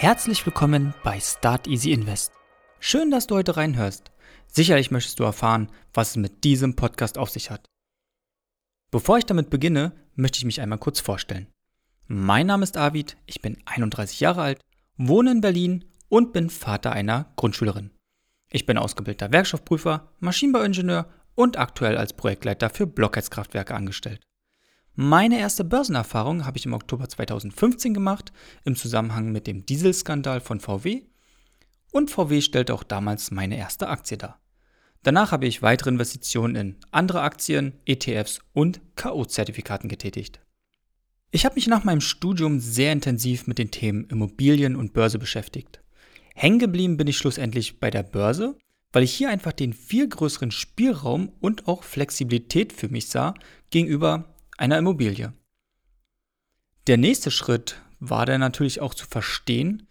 [0.00, 2.32] Herzlich willkommen bei Start Easy Invest.
[2.78, 4.10] Schön, dass du heute reinhörst.
[4.46, 7.66] Sicherlich möchtest du erfahren, was es mit diesem Podcast auf sich hat.
[8.90, 11.48] Bevor ich damit beginne, möchte ich mich einmal kurz vorstellen.
[12.06, 14.62] Mein Name ist Arvid, ich bin 31 Jahre alt,
[14.96, 17.90] wohne in Berlin und bin Vater einer Grundschülerin.
[18.50, 24.22] Ich bin ausgebildeter Werkstoffprüfer, Maschinenbauingenieur und aktuell als Projektleiter für Blockheizkraftwerke angestellt.
[25.02, 30.60] Meine erste Börsenerfahrung habe ich im Oktober 2015 gemacht, im Zusammenhang mit dem Dieselskandal von
[30.60, 31.04] VW.
[31.90, 34.42] Und VW stellte auch damals meine erste Aktie dar.
[35.02, 40.42] Danach habe ich weitere Investitionen in andere Aktien, ETFs und KO-Zertifikaten getätigt.
[41.30, 45.80] Ich habe mich nach meinem Studium sehr intensiv mit den Themen Immobilien und Börse beschäftigt.
[46.34, 48.54] Hängen geblieben bin ich schlussendlich bei der Börse,
[48.92, 53.32] weil ich hier einfach den viel größeren Spielraum und auch Flexibilität für mich sah
[53.70, 54.29] gegenüber
[54.60, 55.32] einer Immobilie.
[56.86, 59.88] Der nächste Schritt war dann natürlich auch zu verstehen,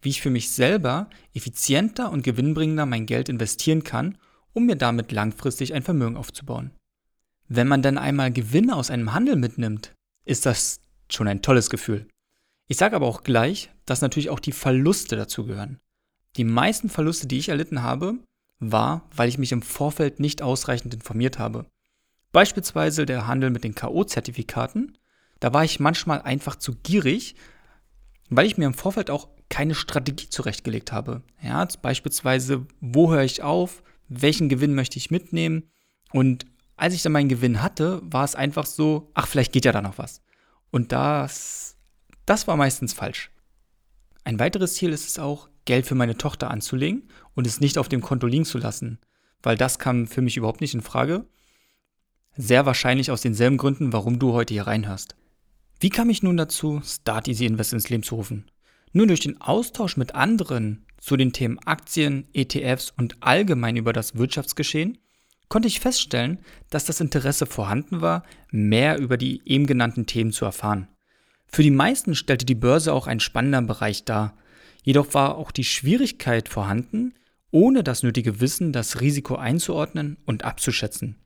[0.00, 4.18] wie ich für mich selber effizienter und gewinnbringender mein Geld investieren kann,
[4.52, 6.70] um mir damit langfristig ein Vermögen aufzubauen.
[7.48, 9.92] Wenn man dann einmal Gewinne aus einem Handel mitnimmt,
[10.24, 12.06] ist das schon ein tolles Gefühl.
[12.68, 15.80] Ich sage aber auch gleich, dass natürlich auch die Verluste dazu gehören.
[16.36, 18.18] Die meisten Verluste, die ich erlitten habe,
[18.60, 21.66] war, weil ich mich im Vorfeld nicht ausreichend informiert habe.
[22.32, 24.98] Beispielsweise der Handel mit den KO-Zertifikaten.
[25.40, 27.34] Da war ich manchmal einfach zu gierig,
[28.30, 31.22] weil ich mir im Vorfeld auch keine Strategie zurechtgelegt habe.
[31.42, 35.64] Ja, beispielsweise, wo höre ich auf, welchen Gewinn möchte ich mitnehmen
[36.12, 39.72] und als ich dann meinen Gewinn hatte, war es einfach so, ach, vielleicht geht ja
[39.72, 40.22] da noch was.
[40.70, 41.76] Und das,
[42.26, 43.30] das war meistens falsch.
[44.24, 47.88] Ein weiteres Ziel ist es auch, Geld für meine Tochter anzulegen und es nicht auf
[47.88, 48.98] dem Konto liegen zu lassen,
[49.42, 51.26] weil das kam für mich überhaupt nicht in Frage.
[52.36, 55.16] Sehr wahrscheinlich aus denselben Gründen, warum du heute hier reinhörst.
[55.80, 58.50] Wie kam ich nun dazu, Start Easy Invest ins Leben zu rufen?
[58.92, 64.16] Nur durch den Austausch mit anderen zu den Themen Aktien, ETFs und allgemein über das
[64.16, 64.98] Wirtschaftsgeschehen
[65.48, 66.38] konnte ich feststellen,
[66.70, 70.88] dass das Interesse vorhanden war, mehr über die eben genannten Themen zu erfahren.
[71.46, 74.38] Für die meisten stellte die Börse auch ein spannender Bereich dar,
[74.82, 77.12] jedoch war auch die Schwierigkeit vorhanden,
[77.50, 81.18] ohne das nötige Wissen das Risiko einzuordnen und abzuschätzen.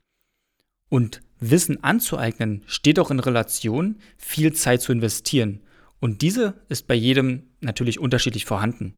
[0.88, 5.62] Und Wissen anzueignen steht auch in Relation, viel Zeit zu investieren.
[6.00, 8.94] Und diese ist bei jedem natürlich unterschiedlich vorhanden.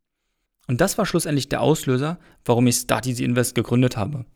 [0.67, 4.27] Und das war schlussendlich der Auslöser, warum ich Start Easy Invest gegründet habe.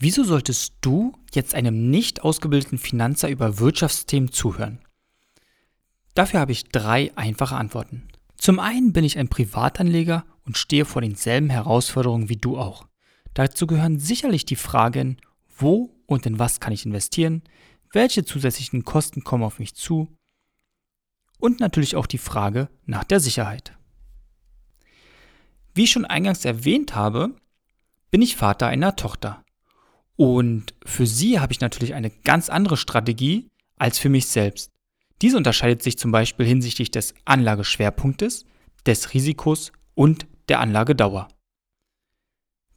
[0.00, 4.80] Wieso solltest du jetzt einem nicht ausgebildeten Finanzer über Wirtschaftsthemen zuhören?
[6.14, 8.08] Dafür habe ich drei einfache Antworten.
[8.36, 12.86] Zum einen bin ich ein Privatanleger und stehe vor denselben Herausforderungen wie du auch.
[13.34, 15.18] Dazu gehören sicherlich die Fragen,
[15.60, 17.42] wo und in was kann ich investieren?
[17.92, 20.16] Welche zusätzlichen Kosten kommen auf mich zu?
[21.38, 23.76] Und natürlich auch die Frage nach der Sicherheit.
[25.74, 27.36] Wie ich schon eingangs erwähnt habe,
[28.10, 29.44] bin ich Vater einer Tochter.
[30.16, 34.72] Und für sie habe ich natürlich eine ganz andere Strategie als für mich selbst.
[35.22, 38.44] Diese unterscheidet sich zum Beispiel hinsichtlich des Anlageschwerpunktes,
[38.86, 41.28] des Risikos und der Anlagedauer.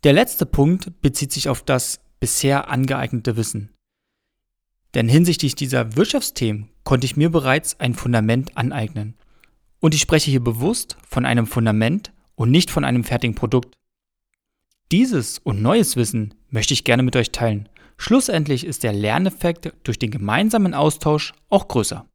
[0.04, 3.76] Der letzte Punkt bezieht sich auf das bisher angeeignete Wissen.
[4.94, 9.16] Denn hinsichtlich dieser Wirtschaftsthemen konnte ich mir bereits ein Fundament aneignen.
[9.80, 13.74] Und ich spreche hier bewusst von einem Fundament und nicht von einem fertigen Produkt.
[14.92, 17.68] Dieses und neues Wissen möchte ich gerne mit euch teilen.
[17.98, 22.06] Schlussendlich ist der Lerneffekt durch den gemeinsamen Austausch auch größer.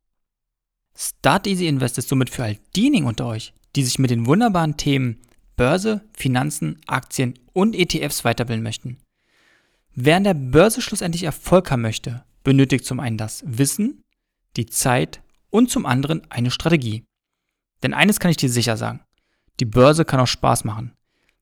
[0.96, 4.76] Start Easy Invest ist somit für all diejenigen unter euch, die sich mit den wunderbaren
[4.76, 5.20] Themen
[5.56, 8.98] Börse, Finanzen, Aktien und ETFs weiterbilden möchten.
[9.98, 14.04] Wer an der Börse schlussendlich Erfolg haben möchte, benötigt zum einen das Wissen,
[14.58, 17.04] die Zeit und zum anderen eine Strategie.
[17.82, 19.00] Denn eines kann ich dir sicher sagen,
[19.58, 20.92] die Börse kann auch Spaß machen,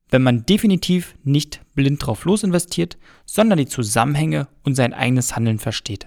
[0.09, 2.97] wenn man definitiv nicht blind drauf losinvestiert,
[3.27, 6.07] sondern die Zusammenhänge und sein eigenes Handeln versteht.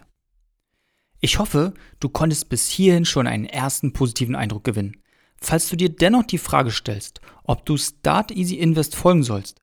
[1.19, 4.95] Ich hoffe, du konntest bis hierhin schon einen ersten positiven Eindruck gewinnen.
[5.41, 9.59] Falls du dir dennoch die Frage stellst, ob du Start Easy Invest folgen sollst,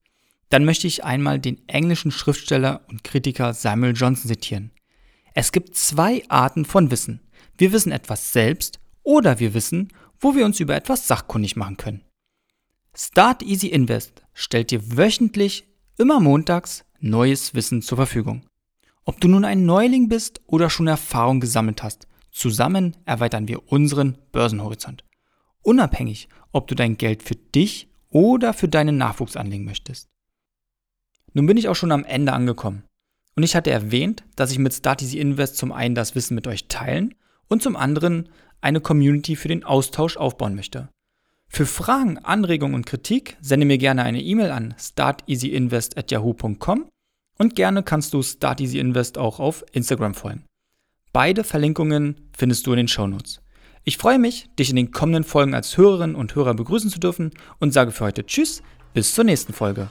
[0.55, 4.71] dann möchte ich einmal den englischen Schriftsteller und Kritiker Samuel Johnson zitieren.
[5.35, 7.19] Es gibt zwei Arten von Wissen.
[7.59, 9.89] Wir wissen etwas selbst oder wir wissen,
[10.21, 12.05] wo wir uns über etwas sachkundig machen können.
[12.97, 15.67] Start Easy Invest stellt dir wöchentlich,
[15.99, 18.47] immer montags, neues Wissen zur Verfügung.
[19.05, 24.19] Ob du nun ein Neuling bist oder schon Erfahrung gesammelt hast, zusammen erweitern wir unseren
[24.31, 25.03] Börsenhorizont.
[25.62, 30.13] Unabhängig, ob du dein Geld für dich oder für deinen Nachwuchs anlegen möchtest.
[31.35, 32.83] Nun bin ich auch schon am Ende angekommen.
[33.37, 36.47] Und ich hatte erwähnt, dass ich mit Start Easy Invest zum einen das Wissen mit
[36.47, 37.15] euch teilen
[37.49, 38.29] und zum anderen
[38.61, 40.89] eine Community für den Austausch aufbauen möchte.
[41.49, 46.89] Für Fragen, Anregungen und Kritik sende mir gerne eine E-Mail an starteasyinvest@yahoo.com
[47.39, 50.45] und gerne kannst du Start Easy Invest auch auf Instagram folgen.
[51.13, 53.41] Beide Verlinkungen findest du in den Shownotes.
[53.85, 57.33] Ich freue mich, dich in den kommenden Folgen als Hörerin und Hörer begrüßen zu dürfen
[57.59, 58.63] und sage für heute Tschüss,
[58.95, 59.91] bis zur nächsten Folge.